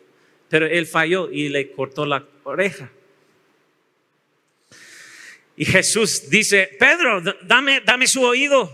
[0.53, 2.91] pero él falló y le cortó la oreja.
[5.57, 8.71] Y Jesús dice, Pedro, dame, dame su oído.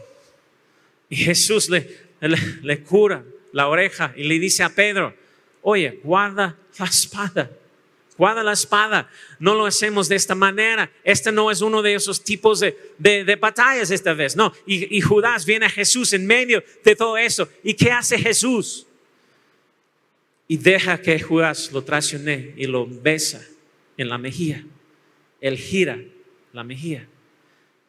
[1.08, 1.88] Y Jesús le,
[2.20, 5.14] le, le cura la oreja y le dice a Pedro,
[5.62, 7.48] oye, guarda la espada.
[8.16, 9.08] Guarda la espada.
[9.38, 10.90] No lo hacemos de esta manera.
[11.04, 14.34] Este no es uno de esos tipos de, de- de batallas esta vez.
[14.34, 14.52] No.
[14.66, 17.48] Y, y Judas viene a Jesús en medio de todo eso.
[17.62, 18.87] ¿Y qué hace Jesús?
[20.48, 23.46] Y deja que Judas lo traicione y lo besa
[23.98, 24.64] en la mejilla.
[25.40, 26.00] Él gira
[26.54, 27.06] la mejilla.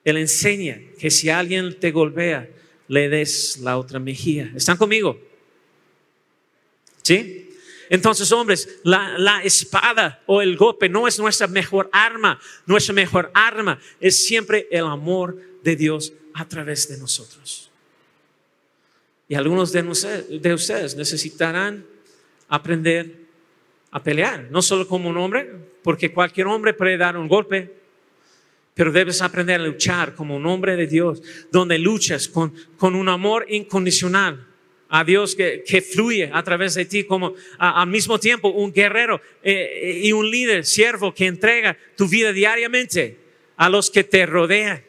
[0.04, 2.50] Él enseña que si alguien te golpea,
[2.89, 4.52] le des la otra mejilla.
[4.56, 5.17] ¿Están conmigo?
[7.02, 7.50] ¿Sí?
[7.89, 12.39] Entonces, hombres, la, la, espada o el golpe no es nuestra mejor arma.
[12.65, 17.72] Nuestra mejor arma es siempre el amor de Dios a través de nosotros.
[19.28, 19.84] Y algunos de,
[20.39, 21.86] de ustedes necesitarán
[22.50, 23.20] aprender
[23.92, 25.50] a pelear, no solo como un hombre,
[25.84, 27.74] porque cualquier hombre puede dar un golpe,
[28.74, 33.10] pero debes aprender a luchar como un hombre de Dios, donde luchas con, con un
[33.10, 34.48] amor incondicional
[34.90, 39.22] a Dios que, que, fluye a través de ti como al mismo tiempo un guerrero
[39.44, 43.20] eh, y un líder, siervo que entrega tu vida diariamente
[43.56, 44.84] a los que te rodean.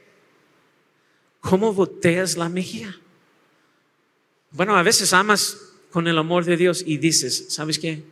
[1.41, 2.99] ¿Cómo boteas la mejilla?
[4.53, 8.03] Bueno, a veces amas con el amor de Dios y dices, ¿sabes qué?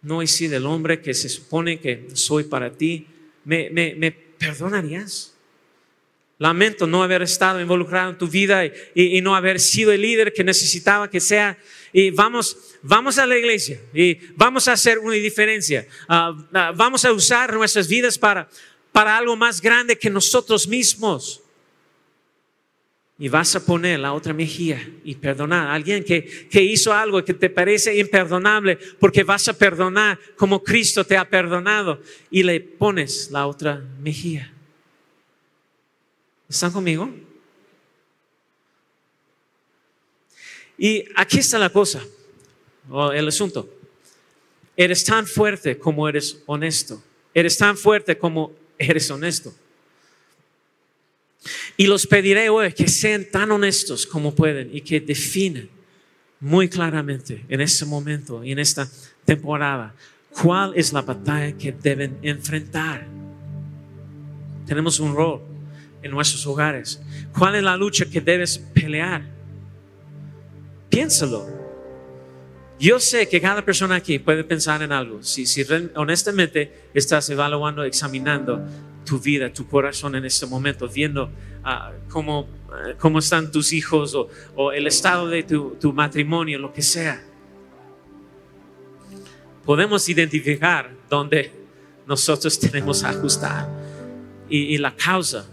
[0.00, 3.06] No he sido el hombre que se supone que soy para ti.
[3.44, 5.32] ¿Me, me, me perdonarías?
[6.42, 10.42] Lamento no haber estado involucrado en tu vida y, no haber sido el líder que
[10.42, 11.56] necesitaba que sea.
[11.92, 15.86] Y vamos, vamos a la iglesia y vamos a hacer una diferencia.
[16.08, 18.48] Ah, ah, vamos a usar nuestras vidas para,
[18.90, 21.41] para algo más grande que nosotros mismos.
[23.22, 27.24] Y vas a poner la otra mejilla y perdonar a alguien que, que hizo algo
[27.24, 32.58] que te parece imperdonable, porque vas a perdonar como Cristo te ha perdonado y le
[32.58, 34.52] pones la otra mejilla.
[36.48, 37.14] ¿Están conmigo?
[40.76, 42.02] Y aquí está la cosa,
[42.90, 43.72] o el asunto.
[44.76, 47.00] Eres tan fuerte como eres honesto.
[47.32, 49.54] Eres tan fuerte como eres honesto.
[51.76, 55.70] Y los pediré hoy que sean tan honestos como pueden y que definen
[56.40, 58.88] muy claramente en este momento y en esta
[59.24, 59.94] temporada
[60.30, 63.06] cuál es la batalla que deben enfrentar.
[64.66, 65.52] Tenemos un rol
[66.02, 67.00] en nuestros hogares?
[67.36, 69.22] ¿Cuál es la lucha que debes pelear?
[70.90, 71.48] Piénsalo.
[72.78, 75.22] Yo sé que cada persona aquí puede pensar en algo.
[75.22, 78.60] Si, si honestamente estás evaluando, examinando
[79.06, 81.30] tu vida, tu corazón en este momento, viendo
[81.64, 84.14] uh, cómo, uh, cómo, están tus hijos
[84.56, 87.22] o, el estado de tu, matrimonio, lo que sea.
[89.64, 91.52] Podemos identificar dónde
[92.06, 93.68] nosotros tenemos que ajustar
[94.48, 95.46] y la causa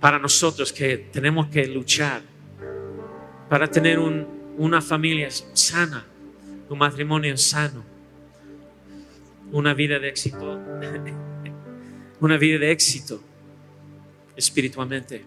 [0.00, 2.22] para nosotros que tenemos que luchar
[3.48, 6.04] para tener una familia sana,
[6.68, 7.82] un matrimonio sano,
[9.50, 10.52] una vida de éxito,
[12.20, 13.20] una vida de éxito
[14.38, 15.24] espiritualmente.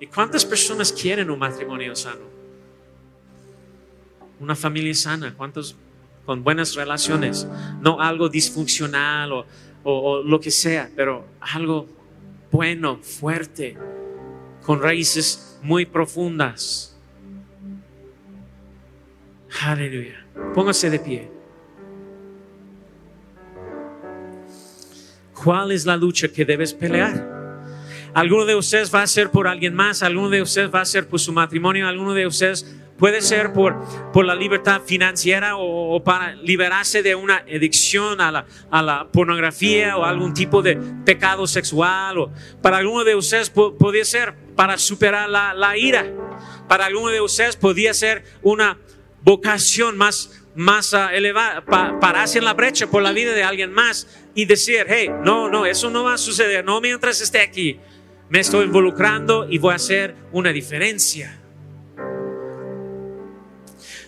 [0.00, 2.34] ¿Y cuántas personas quieren un matrimonio sano?
[4.40, 5.76] Una familia sana, ¿cuántos
[6.26, 7.46] con buenas relaciones?
[7.80, 9.46] No algo disfuncional o,
[9.84, 11.86] o lo que sea, pero algo
[12.50, 13.76] bueno, fuerte,
[14.62, 16.98] con raíces muy profundas.
[19.62, 20.26] Aleluya.
[20.52, 21.30] Póngase de pie.
[25.44, 27.32] ¿Cuál es la lucha que debes pelear?
[28.14, 31.06] Alguno de ustedes va a ser por alguien más, alguno de ustedes va a ser
[31.06, 32.64] por su matrimonio, alguno de ustedes
[32.98, 33.74] Puede ser por,
[34.12, 39.96] por la libertad financiera o, para liberarse de una adicción a la, a la, pornografía
[39.96, 42.18] o algún tipo de pecado sexual.
[42.18, 46.06] O para alguno de ustedes podría ser para superar la, la ira.
[46.68, 48.78] Para alguno de ustedes podría ser una
[49.22, 53.72] vocación más, más uh, elevada, pa, pararse en la brecha por la vida de alguien
[53.72, 57.78] más y decir, hey, no, no, eso no va a suceder, no mientras esté aquí.
[58.28, 61.40] Me estoy involucrando y voy a hacer una diferencia.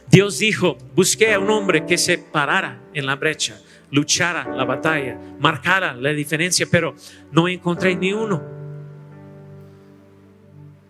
[0.09, 5.19] Dios dijo, busqué a un hombre que se parara en la brecha, luchara la batalla,
[5.39, 6.95] marcara la diferencia, pero
[7.33, 8.43] no encontré ni uno.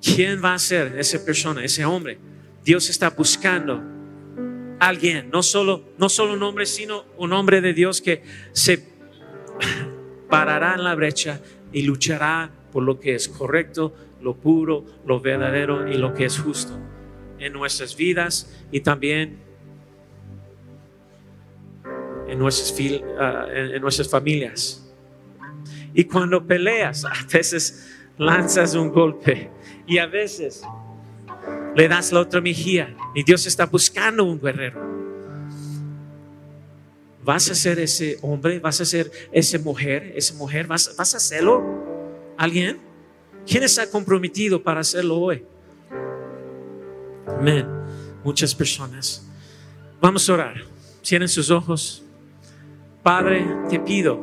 [0.02, 2.18] ¿Quién va a ser esa persona, ese hombre?
[2.62, 3.95] Dios está buscando
[4.80, 8.82] alguien, no solo, no solo un hombre, sino un hombre de Dios que se
[10.28, 11.40] parará en la brecha
[11.72, 16.38] y luchará por lo que es correcto, lo puro, lo verdadero y lo que es
[16.38, 16.78] justo
[17.38, 19.38] en nuestras vidas y también
[22.28, 24.82] en nuestras, uh, en nuestras familias.
[25.94, 29.50] Y cuando peleas, a veces lanzas un golpe
[29.86, 30.62] y a veces
[31.76, 34.80] le das la otra mejilla y Dios está buscando un guerrero.
[37.22, 38.58] ¿Vas a ser ese hombre?
[38.60, 40.12] ¿Vas a ser esa mujer?
[40.16, 40.66] ¿Esa mujer?
[40.66, 41.62] ¿Vas, a hacerlo?
[42.38, 42.78] ¿Alguien?
[43.46, 45.44] ¿Quién está comprometido para hacerlo hoy?
[47.26, 47.66] Amén.
[48.24, 49.26] Muchas personas.
[50.00, 50.54] Vamos a orar.
[51.04, 52.02] Cierren sus ojos.
[53.02, 54.18] Padre, te pido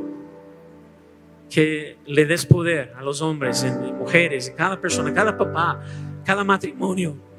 [1.52, 3.64] que le des poder a los hombres,
[4.00, 5.84] mujeres, cada persona, cada papá,
[6.26, 7.33] cada matrimonio.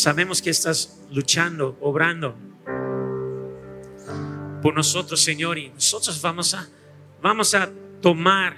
[0.00, 2.34] Sabemos que estás luchando, obrando
[4.62, 6.66] por nosotros, Señor, y nosotros vamos a,
[7.20, 7.70] vamos a
[8.00, 8.56] tomar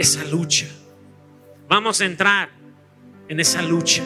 [0.00, 0.66] esa lucha.
[1.68, 2.50] Vamos a entrar
[3.28, 4.02] en esa lucha,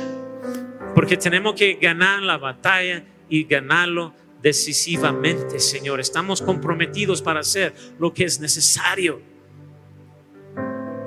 [0.95, 6.01] porque tenemos que ganar la batalla y ganarlo decisivamente, Señor.
[6.01, 9.23] Estamos comprometidos para hacer lo que es necesario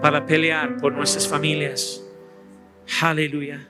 [0.01, 2.03] para pelear por nuestras familias.
[2.99, 3.69] Aleluya.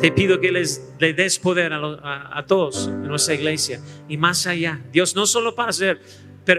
[0.00, 4.80] Te pido que les, des poder a, todos en nuestra iglesia y más allá.
[4.90, 6.00] Dios, no solo para ser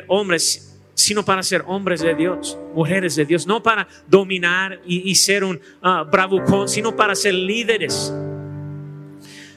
[0.07, 5.43] hombres, sino para ser hombres de Dios, mujeres de Dios, no para dominar y, ser
[5.43, 8.13] un uh, bravucón, sino para ser líderes,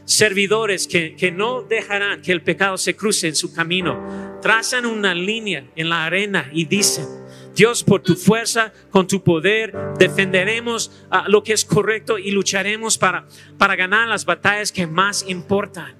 [0.04, 4.38] servidores que, que no dejarán que el pecado se cruce en su camino.
[4.40, 7.19] Trazan una línea en la arena y dicen,
[7.54, 12.96] Dios, por tu fuerza, con tu poder, defenderemos ah, lo que es correcto y lucharemos
[12.96, 13.26] para,
[13.58, 15.96] para ganar las batallas que más importan.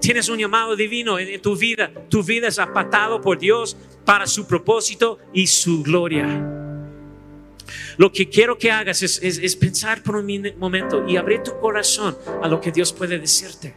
[0.00, 1.90] Tienes un llamado divino en, tu vida.
[2.08, 6.26] Tu vida es apatado por Dios para su propósito y su gloria.
[7.96, 12.16] Lo que quiero que hagas es, es, pensar por un momento y abrir tu corazón
[12.42, 13.74] a lo que Dios puede decirte.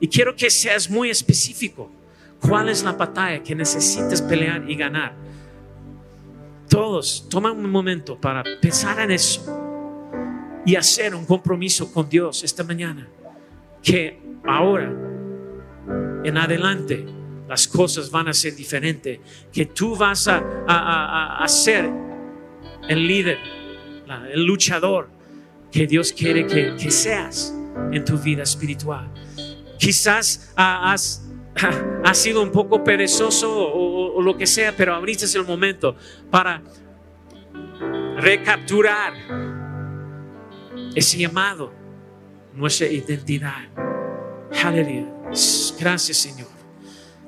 [0.00, 1.90] Y quiero que seas muy específico.
[2.40, 5.14] ¿Cuál es la batalla que necesitas pelear y ganar?
[6.72, 9.44] Todos toman un momento para pensar en eso
[10.64, 13.06] y hacer un compromiso con Dios esta mañana.
[13.82, 14.90] Que ahora,
[16.24, 17.04] en adelante,
[17.46, 19.20] las cosas van a ser diferentes.
[19.52, 21.90] Que tú vas a, a, ser
[22.88, 23.36] el líder,
[24.32, 25.10] el luchador
[25.70, 27.54] que Dios quiere que, que seas
[27.92, 29.12] en tu vida espiritual.
[29.78, 31.22] Quizás has
[32.04, 35.96] ha sido un poco perezoso o, lo que sea, pero ahorita es el momento
[36.30, 36.62] para
[38.16, 39.14] recapturar
[40.94, 41.72] ese llamado,
[42.54, 43.68] nuestra identidad.
[44.62, 45.06] Aleluya.
[45.78, 46.51] Gracias, Señor.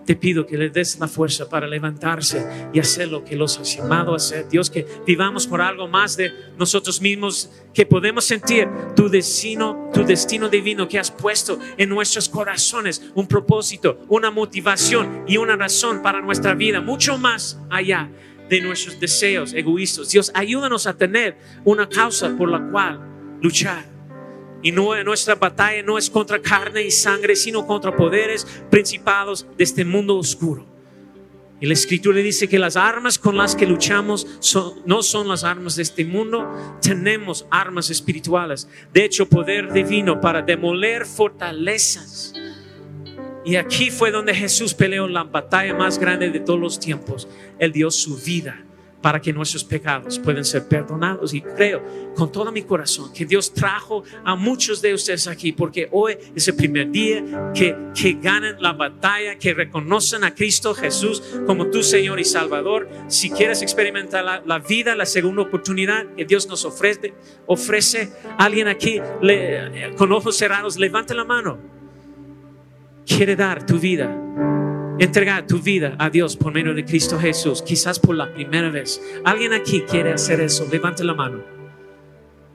[0.04, 3.76] Te pido que le des la fuerza para levantarse y hacer lo que los has
[3.76, 4.48] llamado a hacer.
[4.48, 10.04] Dios, que vivamos por algo más de nosotros mismos, que podemos sentir tu destino, tu
[10.04, 16.02] destino divino que has puesto en nuestros corazones, un propósito, una motivación y una razón
[16.02, 18.10] para nuestra vida, mucho más allá
[18.48, 20.10] de nuestros deseos egoístas.
[20.10, 23.93] Dios, ayúdanos a tener una causa por la cual luchar.
[24.64, 29.62] Y no, nuestra batalla no es contra carne y sangre, sino contra poderes, principados de
[29.62, 30.64] este mundo oscuro.
[31.60, 34.26] Y la escritura dice que las armas con las que luchamos
[34.86, 36.50] no son las armas de este mundo,
[36.80, 38.66] tenemos armas espirituales.
[38.90, 42.32] De hecho, poder divino para demoler fortalezas.
[43.44, 47.28] Y aquí fue donde Jesús peleó la batalla más grande de todos los tiempos.
[47.58, 48.64] Él dio su vida
[49.04, 51.34] para que nuestros pecados puedan ser perdonados.
[51.34, 51.82] Y creo
[52.16, 56.48] con todo mi corazón que Dios trajo a muchos de ustedes aquí, porque hoy es
[56.48, 61.82] el primer día que, que ganan la batalla, que reconocen a Cristo Jesús como tu
[61.82, 62.88] Señor y Salvador.
[63.08, 67.12] Si quieres experimentar la, vida, la segunda oportunidad que Dios nos ofrece,
[67.44, 69.02] ofrece alguien aquí
[69.98, 71.58] con ojos cerrados, levante la mano.
[73.04, 74.63] Quiere dar tu vida
[74.98, 79.00] entregar tu vida a Dios por medio de Cristo Jesús, quizás por la primera vez.
[79.24, 80.66] ¿Alguien aquí quiere hacer eso?
[80.70, 81.42] Levante la mano.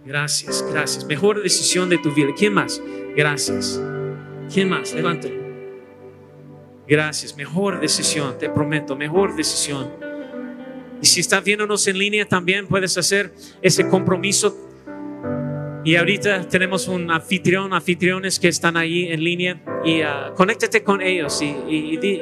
[0.06, 1.06] Gracias, gracias.
[1.06, 2.30] Mejor decisión de tu vida.
[2.38, 2.82] ¿Quién más?
[3.16, 3.82] Gracias.
[4.52, 4.94] ¿Quién más?
[4.94, 5.40] Levántelo.
[6.88, 7.36] Gracias.
[7.38, 9.92] Mejor decisión, te prometo, mejor decisión.
[11.02, 14.69] Y si estás viéndonos en línea también puedes hacer ese compromiso
[15.84, 21.02] y ahorita tenemos un anfitrión, anfitriones que están ahí en línea y uh, conéctate con
[21.02, 22.22] ellos y, y,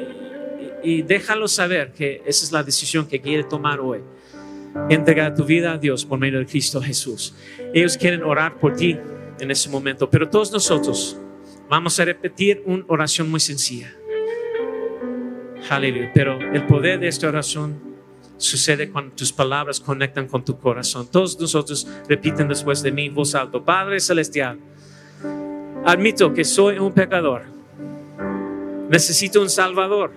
[0.82, 4.00] y, déjalos saber que esa es la decisión que quiere tomar hoy.
[4.88, 7.34] Entregar tu vida a Dios por medio de Cristo Jesús.
[7.74, 8.96] Ellos quieren orar por ti
[9.40, 11.18] en ese momento, pero todos nosotros
[11.68, 13.92] vamos a repetir una oración muy sencilla.
[15.68, 16.12] Aleluya.
[16.14, 17.87] Pero el poder de esta oración
[18.38, 21.08] sucede cuando tus palabras conectan con tu corazón.
[21.10, 24.58] Todos nosotros repiten después de mí voz alta, Padre Celestial,
[25.84, 27.42] admito que soy un pecador,
[28.88, 30.12] necesito un Salvador.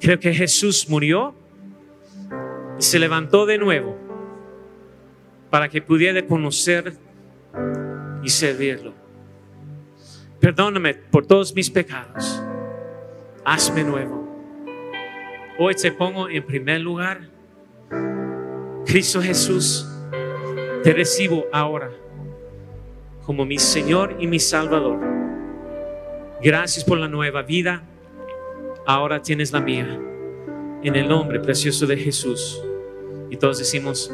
[0.00, 1.34] Creo que Jesús murió
[2.78, 3.96] y se levantó de nuevo
[5.50, 6.96] para que pudiera conocer
[8.22, 8.92] y servirlo.
[10.40, 12.42] Perdóname por todos mis pecados.
[13.44, 14.23] Hazme nuevo.
[15.56, 17.28] Hoy te pongo en primer lugar.
[18.84, 19.88] Cristo Jesús,
[20.82, 21.92] te recibo ahora
[23.24, 24.98] como mi Señor y mi Salvador.
[26.42, 27.84] Gracias por la nueva vida.
[28.84, 29.96] Ahora tienes la mía.
[30.82, 32.60] En el nombre precioso de Jesús.
[33.30, 34.12] Y todos decimos,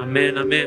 [0.00, 0.66] amén, amén.